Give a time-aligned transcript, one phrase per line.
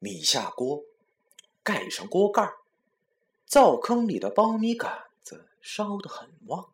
[0.00, 0.82] 米下锅，
[1.62, 2.54] 盖上锅盖
[3.46, 6.72] 灶坑里的苞米杆子烧得很旺。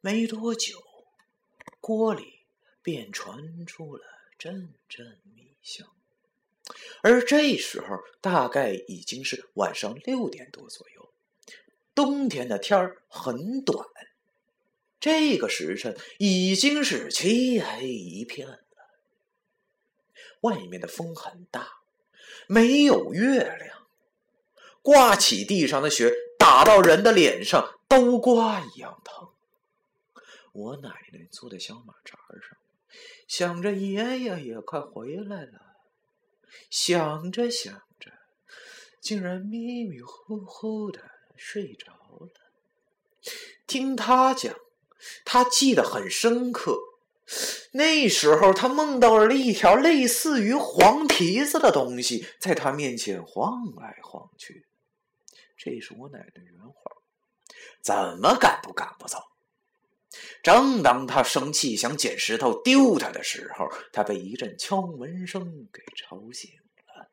[0.00, 0.82] 没多久，
[1.80, 2.40] 锅里
[2.82, 4.04] 便传出了
[4.36, 5.88] 阵阵米香。
[7.00, 11.12] 而这时候，大概已经是晚上六点多左右。
[11.94, 13.88] 冬天的天儿很短，
[14.98, 18.64] 这个时辰已经是漆黑一片。
[20.40, 21.68] 外面的风很大，
[22.46, 23.86] 没有月亮，
[24.82, 29.28] 刮起地上的雪，打到人的脸上，都刮一样疼。
[30.52, 32.58] 我奶奶坐在小马扎上，
[33.26, 35.52] 想着爷爷也快回来了。
[36.70, 38.10] 想着想着，
[39.00, 41.00] 竟然迷迷糊糊的
[41.36, 42.30] 睡着了。
[43.66, 44.54] 听他讲，
[45.24, 46.78] 他记得很深刻。
[47.72, 54.66] 那时候，他梦到了一条类似于黄皮子的东西，在他面前晃来晃去。
[55.56, 56.74] 这是我奶奶原话，
[57.82, 59.18] 怎么赶都赶不走。
[60.42, 66.50] 正当他生气想捡石头丢他的时候，他被一阵敲门声给吵醒
[66.86, 67.10] 了。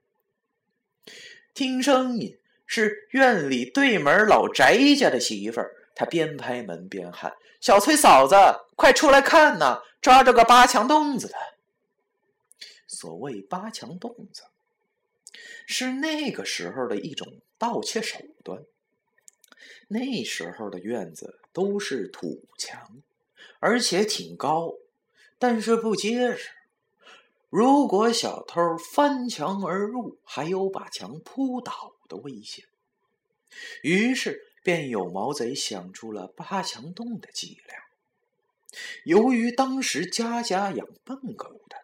[1.54, 8.36] 听声音是院里对门老翟家的媳妇儿，他边拍门边喊：“小崔嫂子，
[8.76, 11.36] 快出来看呐，抓着个八墙洞子的。”
[12.86, 14.44] 所谓八墙洞子，
[15.66, 18.64] 是那个时候的一种盗窃手段。
[19.88, 23.02] 那时候的院子都是土墙，
[23.60, 24.74] 而且挺高，
[25.40, 26.50] 但是不结实。
[27.50, 32.66] 如果小偷翻墙而入，还有把墙扑倒的危险。
[33.82, 37.78] 于是便有毛贼想出了扒墙洞的伎俩。
[39.04, 41.78] 由于当时家家养笨狗的，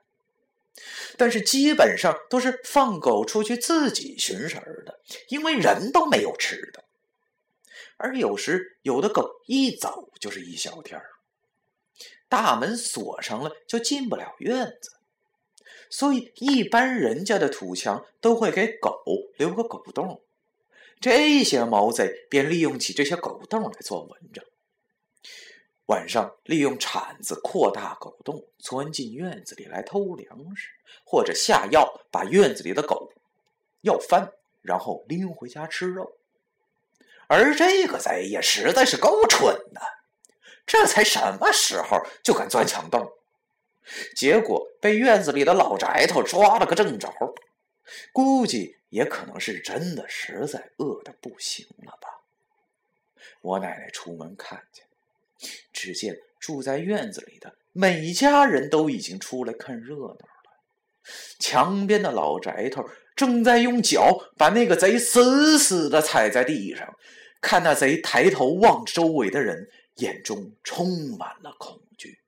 [1.16, 6.84] 但是基本上都是放狗出去自己寻食的，因为人都没有吃的。
[7.98, 11.05] 而有时有的狗一走就是一小天儿，
[12.28, 14.94] 大门锁上了就进不了院子，
[15.88, 19.04] 所以一般人家的土墙都会给狗
[19.38, 20.23] 留个狗洞，
[21.02, 24.45] 这些毛贼便利用起这些狗洞来做文章。
[25.88, 30.70] 晚上利用铲子扩大狗洞，钻进院子里来偷粮食，
[31.04, 33.11] 或者下药把院子里的狗
[33.82, 36.14] 要翻，然后拎回家吃肉。
[37.28, 39.82] 而这个贼也实在是够蠢的，
[40.67, 43.11] 这才什么时候就敢钻墙洞？
[44.16, 47.11] 结果被院子里的老宅头抓了个正着，
[48.12, 52.22] 估计也可能是真的实在饿的不行了吧。
[53.42, 54.86] 我奶奶出门看见，
[55.72, 60.52] 只见住在院子里的每家人都已经出来看热闹了，
[61.40, 66.96] 墙边的老宅头正在用脚把那个贼死死的踩在地上。
[67.42, 72.20] 看那贼抬头望周围的人，眼中充满了恐惧。